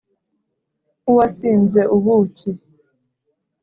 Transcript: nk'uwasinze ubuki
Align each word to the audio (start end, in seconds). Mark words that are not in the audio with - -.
nk'uwasinze 1.01 1.81
ubuki 1.95 2.49